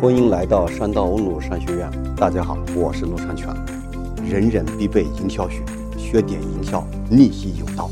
[0.00, 1.90] 欢迎来到山道欧鲁商学院。
[2.16, 3.54] 大家好，我是陆长全。
[4.24, 5.62] 人人必备营销学，
[5.98, 7.90] 学点营销，逆袭有道。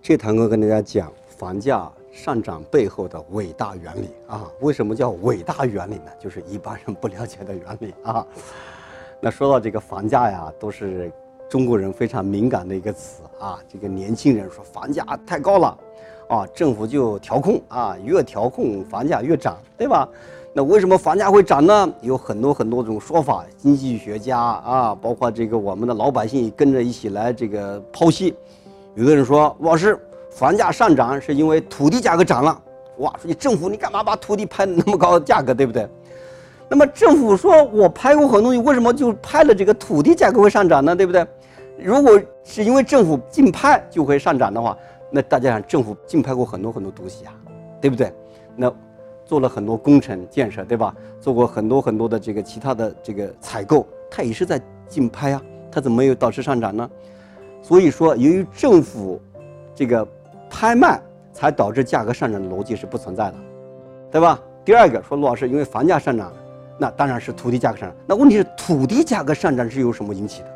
[0.00, 4.50] 这堂课跟大家讲房价上涨背后的伟大原理啊。
[4.62, 6.10] 为什么叫伟大原理呢？
[6.18, 8.26] 就是一般人不了解的原理啊。
[9.20, 11.12] 那说到这个房价呀，都是
[11.46, 13.58] 中国人非常敏感的一个词啊。
[13.68, 15.78] 这个年轻人说房价太高了，
[16.34, 20.08] 啊，政府就调控啊，越调控房价越涨，对吧？
[20.52, 21.92] 那为什么房价会涨呢？
[22.00, 28.34] 有很多很多种说法，经济学家啊，包括这个我们的老百姓跟着一起来这个剖析。
[28.96, 29.96] 有的人说，老师，
[30.30, 32.60] 房价上涨是因为土地价格涨了。
[32.98, 35.88] 哇，说你政府你干嘛把土地拍那么高的价格，对不对？
[36.68, 40.96] 那么政府说我拍过很多东西，为什么就拍了这个土地价格会上涨呢？
[40.96, 41.24] 对不对？
[41.76, 44.76] 如果是因为政府竞拍就会上涨的话，
[45.14, 47.32] 那大家想，政府竞拍过很多很多东西啊，
[47.80, 48.12] 对不对？
[48.56, 48.68] 那
[49.24, 50.92] 做了很多工程建设，对吧？
[51.20, 56.90] 做过很多很多的这个其他的这个采购，它也是在竞拍啊，它怎么没有导致上涨呢？
[57.62, 59.20] 所以说，由于政府
[59.72, 60.04] 这个
[60.50, 61.00] 拍卖
[61.32, 63.36] 才导致价格上涨的逻辑是不存在的，
[64.10, 64.42] 对吧？
[64.64, 66.32] 第二个说，陆老师，因为房价上涨，
[66.76, 67.96] 那当然是土地价格上涨。
[68.04, 70.48] 那问题是，土地价格上涨是由什么引起的？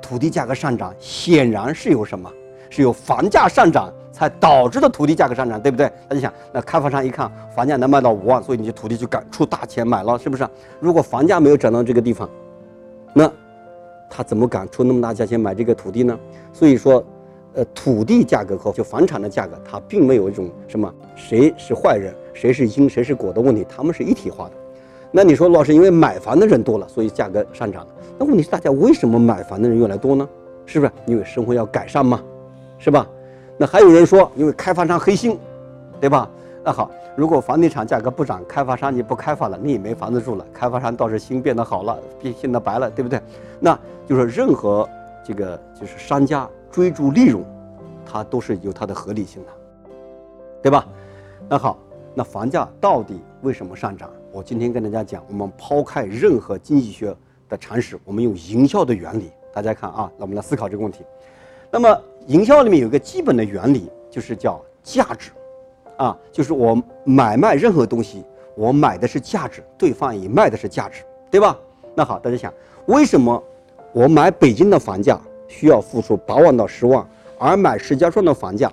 [0.00, 2.32] 土地价格上涨显然是由什么？
[2.68, 5.92] 是由房价上涨才导致的土地价格上涨，对不对？
[6.08, 10.48] 大家想，那开发商一看房价能卖到五万，所以你土地就敢出大钱买了，是不是？
[10.80, 12.26] 如果房价没有涨到这个地方，
[13.12, 13.30] 那
[14.08, 16.18] 他怎么敢出那么大价钱买这个土地呢？
[16.50, 17.04] 所以说，
[17.52, 24.52] 呃，土地价格和就房产的价格，它并没有一种什么谁是坏人，谁是因，谁是果的问题，他们是一体化的。
[25.12, 27.92] 那你说，老师，因为买房的人多了，所以价格上涨了。
[28.18, 30.26] 那问题是，大家为什么买房的人越来越多呢？
[30.64, 32.22] 是不是因为生活要改善嘛？
[32.78, 33.06] 是吧？
[33.58, 35.38] 那还有人说，因为开发商黑心，
[36.00, 36.28] 对吧？
[36.64, 43.20] 那好，如果房地产价格不涨，开发商你不开发了，你也没房子住了，开发商倒是心变得好了，变现得白了，对不对？
[43.60, 44.88] 那就是任何
[45.24, 47.44] 这个就是商家追逐利润，
[48.04, 49.48] 它都是有它的合理性的，
[50.62, 50.86] 对吧？
[51.48, 51.78] 那好，
[52.14, 54.10] 那房价到底为什么上涨？
[54.32, 57.16] 我今天跟大家讲，我们抛开任何经济学
[57.48, 61.04] 的常识，我们用营销的原理，大家看啊，那我们来思考这个问题。
[61.70, 65.30] 那么营销里面有一个基本的原理，就是叫价值，
[65.96, 68.24] 啊，就是我买卖任何东西，
[68.56, 71.56] 我买的是价值，对方也卖的是价值，对吧？
[71.94, 72.52] 那好，大家想，
[72.86, 73.42] 为什么
[73.92, 77.06] 我买北京的房价需要付出八万到十万，
[77.38, 78.70] 而买石家庄的房价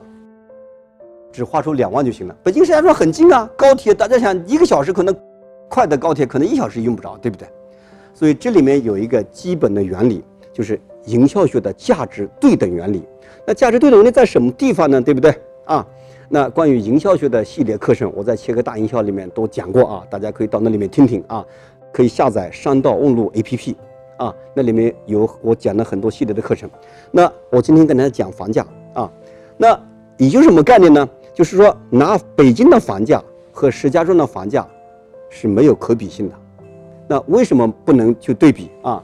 [1.32, 2.36] 只花出两万就行了？
[2.44, 5.16] 北京石家庄很近啊，高铁大家想一个小时可能
[5.70, 7.48] 快的高铁可能一小时用不着，对不对？
[8.14, 13.04] 所以这里面有一个基本的原理，就是营销学的价值对等原理。
[13.46, 15.02] 那价值对等原理在什么地方呢？
[15.02, 15.34] 对不对
[15.66, 15.86] 啊？
[16.30, 21.46] 那关于营销学的系列课程，我在切割大营销里面都讲过啊，大家可以到那里面听听啊，
[21.92, 23.76] 可以下载商道问路 APP
[24.18, 26.70] 啊，那里面有我讲了很多系列的课程。
[27.12, 29.12] 那我今天跟大家讲房价啊，
[29.58, 29.80] 那
[30.18, 31.08] 也就什么概念呢？
[31.34, 33.22] 就是说拿北京的房价
[33.52, 34.68] 和石家庄的房价
[35.30, 36.36] 是没有可比性的。
[37.08, 39.04] 那为什么不能去对比啊？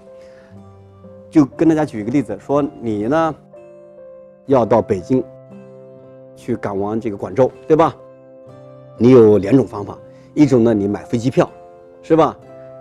[1.30, 3.36] 就跟大家举一个例子，说你呢？
[4.48, 5.24] 要到北京
[6.36, 7.96] 去赶往这个广州，对吧？
[8.98, 9.96] 你有两种方法，
[10.34, 11.48] 一种呢，你买飞机票，
[12.02, 12.36] 是吧？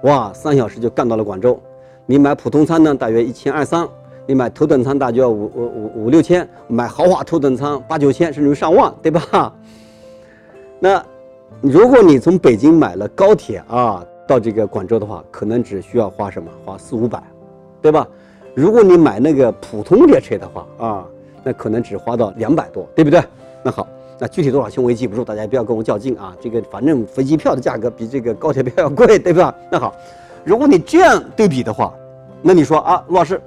[0.04, 1.60] 哇，三小时就干到了广州。
[2.06, 3.86] 你买普通舱呢，大约一千二三；
[4.26, 9.54] 你买头等舱大约五五五五六千，买豪华头等舱八九千，甚至于上万，对吧？
[10.80, 11.04] 那
[11.60, 16.50] 如果你从北京买了高铁啊，到这个广州的话，可能只需要花什么？
[16.64, 17.22] 花四五百，
[17.82, 18.08] 对吧？
[18.58, 21.06] 如果你买那个普通列车的话啊。
[21.44, 23.22] 那可能只花到两百多，对不对？
[23.62, 23.86] 那好，
[24.18, 26.36] 那具体多少钱我也记不住，大家不要跟我较劲啊。
[26.40, 29.54] 这个反正飞机票的价格比这个高铁票要贵，对吧？
[29.70, 29.94] 那好，
[30.44, 31.94] 如果你这样对比的话，
[32.42, 33.40] 那你说啊，陆老师，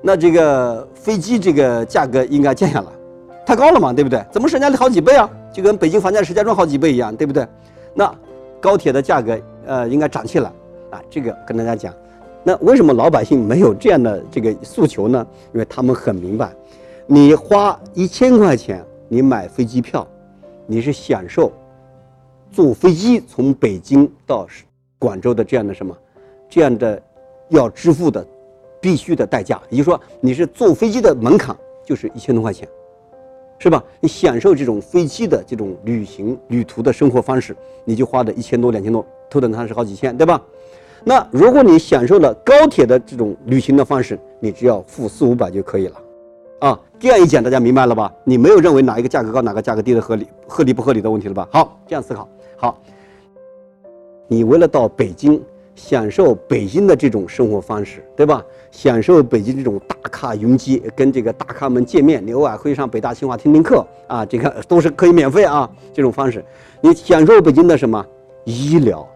[0.00, 2.86] 那这个飞机这个价格应该降下来，
[3.44, 4.24] 太高了嘛，对不对？
[4.32, 5.28] 怎么是人家的好几倍啊？
[5.52, 7.46] 就跟北京房价石家庄好几倍一样，对不对？
[7.92, 8.12] 那
[8.58, 10.50] 高铁的价格呃应该涨起来
[10.90, 11.00] 啊。
[11.10, 11.92] 这个跟大家讲，
[12.46, 15.26] 那为什么老百姓没有这样的这个诉求呢？
[15.54, 16.54] 因为他们很明白。
[17.06, 20.06] 你花一千块钱，你买飞机票，
[20.66, 21.50] 你是享受
[22.52, 24.46] 坐飞机从北京到
[24.98, 25.96] 广州的这样的什么，
[26.48, 27.02] 这样的
[27.48, 28.26] 要支付的
[28.80, 29.60] 必须的代价。
[29.70, 32.68] 也就是说，你是坐飞机的门槛就是一千多块钱，
[33.58, 33.82] 是吧？
[34.00, 40.42] 你享受这种飞机的这种旅行旅途的生活方式，你就花的一千多两千多，头等舱是好几千，对吧？
[41.04, 45.96] 那如果你享受了高铁的这种旅行的方式，你只要付四五百就可以了。
[46.60, 48.10] 啊，这样一讲大家明白了吧？
[48.24, 51.46] 你没有认为哪一个价格高哪个价格低的合理合理不合理的问题了吧？
[51.52, 52.26] 好，这样思考。
[52.56, 52.80] 好，
[54.26, 55.38] 你为了到北京
[55.74, 58.42] 享受北京的这种生活方式，对吧？
[58.70, 65.70] 享受北京这种大咖云集，跟这个大咖们见面，你偶尔会上北大清华听听课啊，这个都是可以免费啊。
[65.92, 66.42] 这种方式，
[66.80, 68.02] 你享受北京的什么
[68.44, 69.06] 医疗、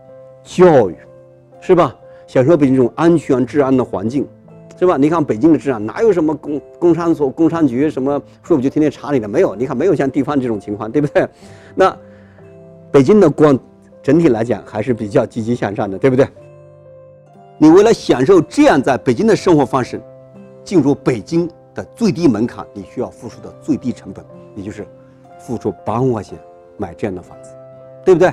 [0.44, 0.96] 教育，
[1.60, 1.94] 是吧？
[2.26, 4.26] 享受北京这种安全治安的环境。
[4.78, 4.96] 是吧？
[4.96, 9.26] 你看北京的治安哪有什么工工商所、工商局什么税务局天天查你的？
[9.26, 11.26] 没有，你看没有像地方这种情况，对不对？
[11.74, 11.96] 那
[12.92, 13.58] 北京的光
[14.00, 16.28] 整体来讲还是比较积极向上的，对不对？
[17.58, 20.00] 你为了享受这样在北京的生活方式，
[20.62, 24.24] 进入北京的最低门槛，你需要付出的最低成本，
[24.54, 24.86] 也就是
[25.40, 26.38] 付出八万块钱
[26.76, 27.50] 买这样的房子，
[28.04, 28.32] 对不对？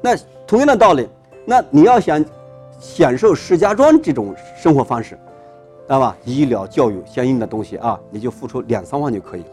[0.00, 0.16] 那
[0.46, 1.06] 同样的道理，
[1.44, 2.24] 那你要想
[2.78, 5.18] 享受石家庄这种生活方式。
[5.86, 6.16] 知道吧？
[6.24, 9.48] 医疗、教育相应的东西啊，你就付出两三万就可以了，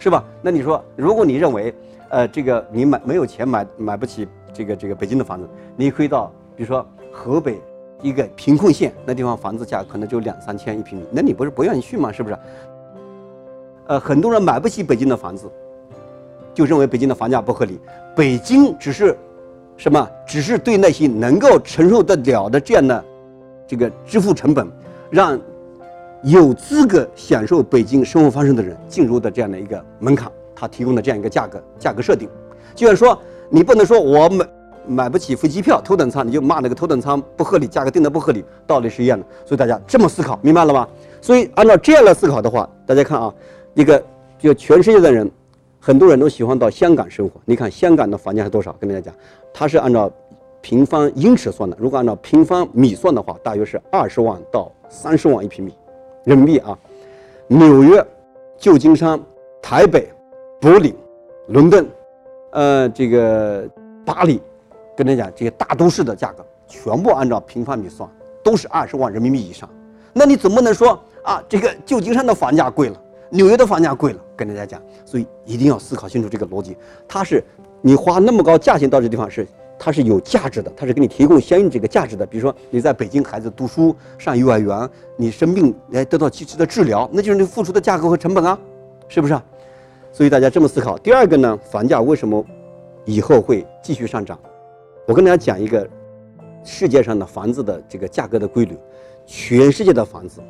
[0.00, 0.24] 是吧？
[0.42, 1.72] 那你说，如果你认为，
[2.08, 7.60] 呃，这个你买没有钱买买不起这个这个北京的房子，你可以到比如说河北
[8.02, 12.10] 一个贫困县那地方，房子价可能就两三千一平米，那你不是不愿意去吗？
[12.10, 12.36] 是不是？
[13.86, 15.48] 呃，很多人买不起北京的房子，
[16.52, 17.78] 就认为北京的房价不合理。
[18.16, 19.16] 北京只是
[19.80, 20.06] 什么？
[20.26, 23.02] 只是对那些能够承受得了的这样的
[23.66, 24.70] 这个支付成本，
[25.08, 25.40] 让。
[26.22, 32.28] 有资格享受北京生活方式的人进入的这样的一个门槛，他提供的这样一个价格价格设定，
[32.74, 33.18] 就像说
[33.48, 34.46] 你不能说我买
[34.86, 39.24] 买不起飞机票头等舱，你就骂那个头等舱不合理，价格定的不合理，道理是一样的。
[39.46, 40.86] 所以大家这么思考，明白了吗？
[41.22, 43.32] 所以按照这样的思考的话，大家看啊，
[43.72, 44.04] 一个
[44.38, 45.30] 就全世界的人，
[45.80, 47.40] 很多人都喜欢到香港生活。
[47.46, 48.70] 你看香港的房价是多少？
[48.78, 49.14] 跟大家讲，
[49.52, 50.12] 它是按照
[50.60, 55.74] 平方英尺算的，如果按照平方米算的话，大约是二十万到三十万一平米。
[56.24, 56.78] 人民币啊，
[57.48, 58.06] 纽约、
[58.58, 59.18] 旧金山、
[59.62, 60.06] 台北、
[60.60, 60.94] 柏林、
[61.48, 61.88] 伦敦，
[62.52, 63.66] 呃，这个
[64.04, 64.38] 巴黎，
[64.94, 68.06] 跟大家讲这些大都市的价格，全部按照平方米算，
[68.44, 69.66] 都是二十万人民币以上。
[70.12, 76.76] 那你总不能说啊，这个旧金山的房价贵了，纽约的房价贵了，跟大家讲，所以一定要思考清楚这个逻辑。
[77.06, 77.42] 它是
[77.82, 79.46] 你花那么高价钱到这地方是。
[79.82, 82.26] 它是有价值的，它是给你提供相应这个价值的。
[82.26, 88.58] 比如说你在北京，孩子读书上幼儿园，你生病来得到及时的治疗，那就是你付出的价格和成本啊，
[89.08, 89.40] 是不是？
[90.12, 90.98] 所以大家这么思考。
[90.98, 92.44] 第二个呢，房价为什么
[93.06, 94.38] 以后会继续上涨？
[95.06, 95.88] 我跟大家讲一个
[96.62, 98.76] 世界上的房子的这个价格的规律。
[99.24, 100.42] 全世界的房子，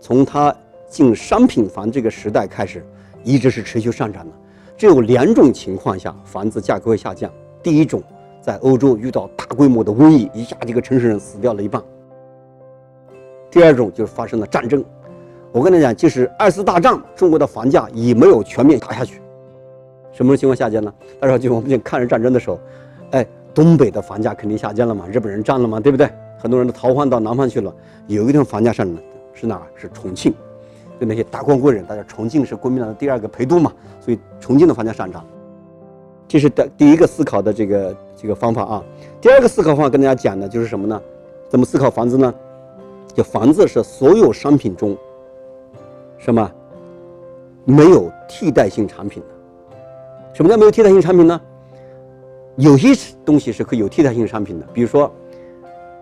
[0.00, 0.56] 从它
[0.88, 2.82] 进商品房这个时代开始，
[3.24, 4.32] 一直是持续上涨的。
[4.76, 7.28] 只有两种情况下房子价格会下降。
[7.62, 8.00] 第一种。
[8.44, 11.82] 在欧洲遇到大规模的瘟疫，一下这个城市人死掉了一半。
[13.50, 14.84] 第二种就是发生了战争。
[15.50, 19.22] 我跟你讲，即使二次大战，中国的房价也没有全面打下去。
[20.12, 20.92] 什么情况下降呢？
[21.18, 22.60] 他说，就我们抗日战争的时候，
[23.12, 26.06] 哎，东北的房价肯定下降了嘛，日本人占了嘛，对不对？
[26.38, 27.74] 很多人都逃荒到南方去了。
[28.08, 29.62] 有一天房价上涨是哪？
[29.74, 30.34] 是重庆，
[31.00, 35.24] 就那些达官贵人，大家重庆是国民党的第二个陪都嘛，所以重庆的房价上涨。
[36.26, 38.84] 这是的第一个思考的这个这个方法啊。
[39.20, 41.00] 第二个思考方法跟大家讲的就是什么呢？
[41.48, 42.34] 怎么思考房子呢？
[43.12, 44.96] 就房子是所有商品中
[46.18, 46.50] 什么
[47.64, 49.76] 没有替代性产品的？
[50.32, 51.40] 什么叫没有替代性产品呢？
[52.56, 52.88] 有些
[53.24, 55.12] 东西是可以有替代性产品的，比如说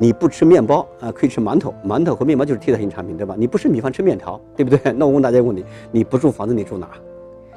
[0.03, 3.37] 你不吃面包啊，可以吃馒头，馒头和面包就是替代性产品，对吧？
[3.39, 4.93] 你不吃米饭吃面条，对不对？
[4.95, 6.89] 那我问大家一个问题：你不住房子，你住哪？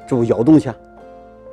[0.06, 0.70] 住窑洞去？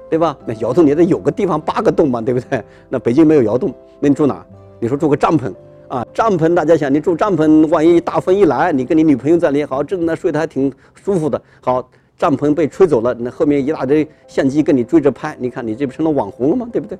[0.08, 0.38] 对吧？
[0.46, 2.64] 那窑洞你得有个地方八个洞嘛，对不对？
[2.90, 4.46] 那北京没有窑洞，那你住哪？
[4.80, 5.52] 你说住个帐篷
[5.88, 6.06] 啊？
[6.14, 11.42] 帐篷大家想，你住帐篷，万一大风一来，你跟你女朋友在里好，正在睡得还挺舒服的。
[11.60, 16.70] 好，帐篷被吹走了，那后面一大堆相机跟你追着拍，你看你这不成了网红了吗？
[16.72, 16.96] 对不对？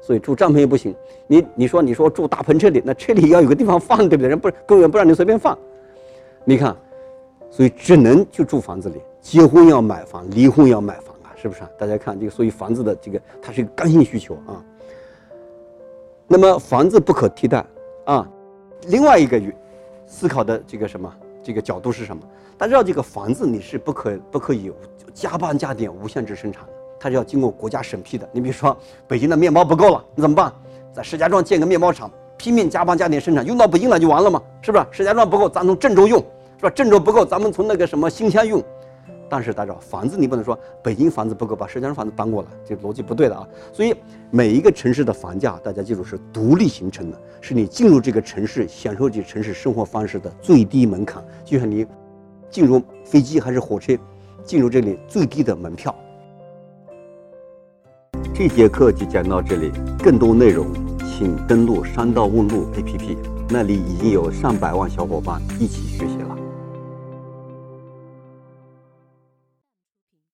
[0.00, 0.94] 所以住帐篷也不行。
[1.26, 4.28] 你你说你说住大篷车里，那车里要有个地方放，对不对？
[4.28, 5.56] 人不公园不让你随便放。
[6.44, 6.76] 你看，
[7.50, 9.00] 所以只能去住房子里。
[9.20, 11.30] 结婚要买房，离婚要买房啊。
[11.36, 11.70] 是不是啊？
[11.78, 14.64] 大家看这个，所以房子的这个它是一个刚性需求啊。
[16.26, 17.64] 那么房子不可替代
[18.04, 18.28] 啊。
[18.88, 19.54] 另外一个与
[20.06, 22.22] 思考的这个什么这个角度是什么？
[22.56, 24.70] 大家知道这个房子你是不可不可以
[25.14, 28.28] 加班加点无限制生产的，它是要经过国家审批的。
[28.30, 28.76] 你比如说
[29.08, 30.52] 北京的面包不够了，你怎么办？
[30.92, 34.42] 在石家庄建个面包厂，拼命加班加点生产，用到北京来就完了嘛？
[34.60, 34.86] 是不是？
[34.90, 36.20] 石家庄不够，咱从郑州用，
[36.58, 36.70] 是吧？
[36.70, 38.62] 郑州不够，咱们从那个什么新乡用。
[39.28, 43.46] 但是大家房子你不能说北京房子不够，把石家庄房子搬过来，这逻辑不对的啊。
[43.72, 43.94] 所以
[44.30, 51.24] 每一个城市的房价，大家记住是独立形成的，是你进入这个城市享受这个城市生活方式的最低门槛。
[51.44, 51.86] 就像你
[52.50, 53.96] 进入飞机还是火车，
[54.42, 55.94] 进入这里最低的门票。
[58.40, 59.70] 这节课就讲到这里，
[60.02, 60.66] 更多内容
[61.04, 63.14] 请登录山道问路 APP，
[63.50, 66.19] 那里已经有上百万小伙伴一起学习。